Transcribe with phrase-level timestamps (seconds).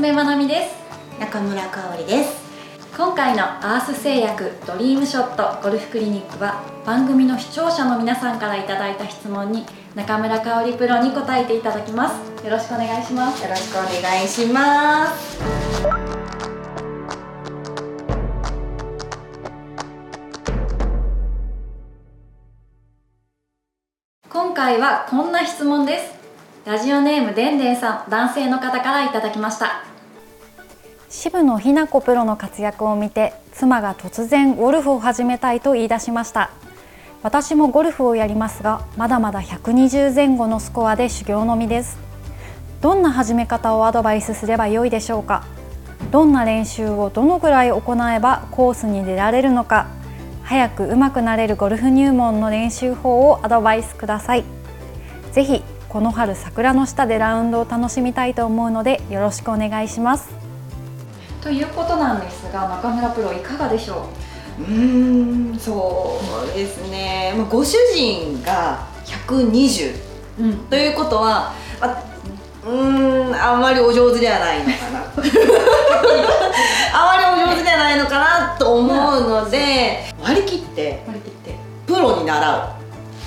[0.00, 1.20] 夏まなみです。
[1.20, 2.40] 中村香織です。
[2.96, 12.44] 今回のアース製薬ドリームショットゴルフクリニックは番組の視聴者の皆さんからいただいた質問に中村香織プロに答えていただきます。
[12.46, 13.42] よろしくお願いします。
[13.42, 15.38] よろしくお願いします。
[24.30, 26.20] 今回はこんな質問です。
[26.64, 29.89] ラジオネームでんでんさん男性の方からいただきました
[31.12, 36.50] 渋野日向子プロの活躍を見て妻が突然ゴルフを始めたいと言い出しました。
[37.24, 41.98] 私もゴルフをやりますがまだまだ120前後のスコアで修行のみです。
[42.80, 45.44] どんな始め方をアドバイスすればよいでしょうか？
[46.12, 49.88] どんな練習をどのぐらい行えばコースに出られるのか？
[50.44, 54.44] 早く上手くなれるゴルフ入門の練習法をアドバイスください。
[55.32, 60.39] ぜひこの春桜の下でラウンドを楽しみたいと思うのでよろしくお願いします。
[61.42, 64.08] ということなんですが中村プロいかがでしょ
[64.58, 64.62] う？
[64.62, 66.20] ーんそ
[66.52, 69.94] うですね、まあ、ご主人が120、
[70.40, 72.04] うん、ということは、あ、
[72.66, 75.00] うんあんまりお上手ではないのかな。
[76.92, 81.56] あまりお上手ではないのかなと思うので割り切って割り切って。
[81.86, 82.60] プロに習う。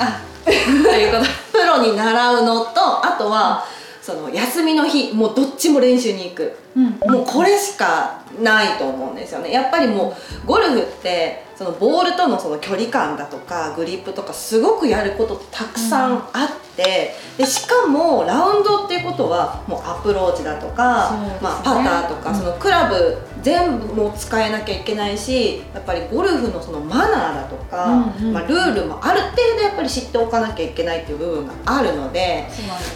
[0.00, 1.30] あ ということ。
[1.52, 3.64] プロに習うのとあとは、
[4.02, 9.52] その休みの日もうどっちも練習に行く、うん、もうこれしかないと思うんですよね。
[9.52, 27.86] やっぱりもうゴルフってそのボールとのその距離感だとかグリップとかすごくやることたくさんあって、でしかもラウンドっていうことはもうアプローチだとか、ね、まあ、パターとか、そのクラブ全部も使えなきゃいけないしやっぱりゴルフのそのマナーだとか、
[28.18, 32.46] うんうん、まあ、ルールもある程度やっぱり知っておかなきゃいけないっていう部分があるので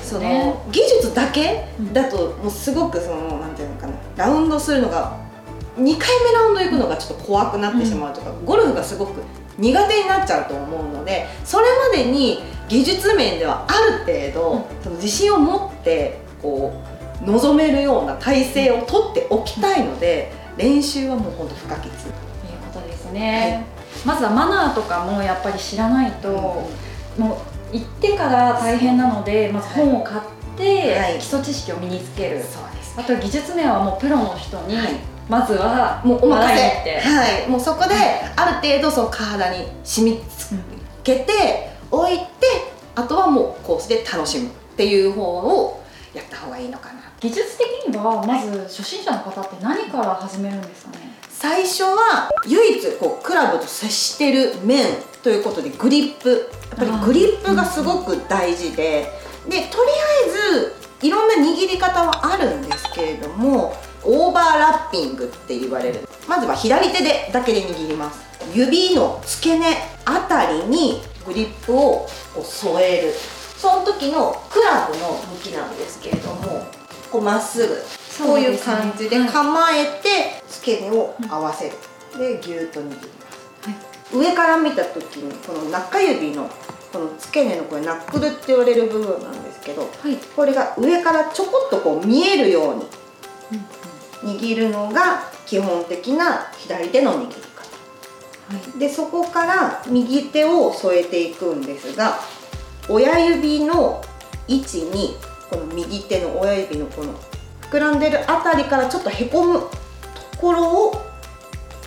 [0.03, 5.19] そ、ね、の技術だけだともうすごくそのなんていうのかなラウンドするのが
[5.77, 9.23] 2回目ラウンド行くのがちょっと怖くなってしまうとか、うん、ゴルフがすごく
[9.59, 13.73] 苦手になっちゃうと思うのでそれまでに技術面ではあ
[14.07, 16.73] る程度、うん、その自信を持ってこ
[17.23, 21.85] う望めるような体勢をとっておきたいので、練習はもう本当不可欠。
[21.85, 21.93] という
[22.73, 23.65] ことですね、
[24.05, 26.69] はい、まずはマナーとかもやっぱり知らないと、
[27.19, 27.43] うん、も
[27.73, 30.21] う行ってから大変なのでまず本を買っ
[30.57, 34.89] て、はい、基礎知識を身につける、そうですあと技術面はもうプロの人に、はい。
[35.29, 36.55] まずはもうお任
[36.85, 37.01] せ。
[37.01, 37.49] はい。
[37.49, 37.95] もうそこで
[38.37, 40.55] ある程度その体に染みつ
[41.03, 42.25] けておいて
[42.95, 45.83] あとはもうコースで楽しむっていう方を
[46.13, 47.01] やった方がいいのかな。
[47.21, 51.15] 技術的にはまず初心者の方って何から始めるんですかね？
[51.31, 54.85] 最初は唯一こうクラブと接してる面
[55.23, 56.51] ということでグリップ。
[56.77, 59.07] やっぱりグリップがすごく大事で、
[59.49, 59.67] でとりあ
[60.27, 66.09] えずいろんな握り方はあるんですけれどもオーバーラッピングって言われる。
[66.29, 68.23] まずは左手でだけで握ります。
[68.53, 69.67] 指の付け根
[70.05, 72.07] あたりにグリップを
[72.43, 73.13] 添える。
[73.59, 76.67] その時のクラブの向きなんですけれども
[77.11, 77.83] こうまっすぐ。
[78.27, 81.73] こういう感じで構えて付け根を合わせる。
[82.19, 83.09] でギューッと握ります、
[83.69, 86.49] はい、上から見た時にこの中指の
[86.93, 92.85] この付け根のこれナックルって言われる部分なんですけど、はい、これが上からちょこっとこう見えるように。
[94.25, 97.35] 握るのが基本的な左手の握り。
[97.35, 97.54] 方、
[98.49, 102.19] はい、でそこから右手を添えていくんですが
[102.89, 104.03] 親指の
[104.47, 105.17] 位置に
[105.51, 107.15] この右手の親指のこの
[107.63, 109.71] 膨らんでるあたりからちょっとへこむと
[110.39, 110.93] ころを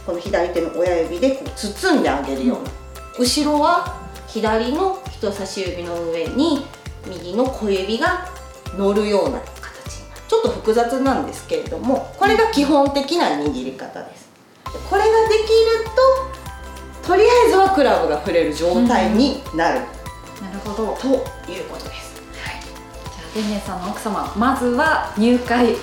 [0.05, 2.71] この左手の親指でこう包んであげるような、
[3.17, 6.65] うん、後ろは左の人差し指の上に
[7.07, 8.27] 右の小指が
[8.77, 9.39] 乗るような
[10.27, 14.27] ちょっと複雑なんですけれどもこれが基本的な握り方です。
[14.89, 15.85] これができる
[17.69, 19.81] クラブが触れる状態になる、
[20.41, 20.93] うん、なるほど。
[20.95, 21.07] と
[21.51, 25.75] いうことです、はい、じゃあデンネさんの奥様まずは入会。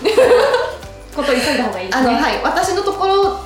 [1.15, 2.09] こと急いだ方がいいですね。
[2.09, 3.41] あの、はい、私のところ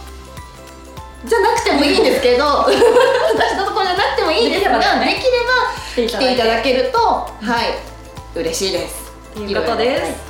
[1.25, 7.29] じゃなくてもいいんですけど 私のところじゃなくてもいいんですができれば来ていただけるとは
[7.63, 7.75] い。
[8.35, 9.13] 嬉しいです。
[9.35, 10.28] ということです